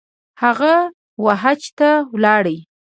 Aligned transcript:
هغه، 0.43 0.73
وحج 1.25 1.61
ته 1.77 1.89
ولاړی 2.13 2.57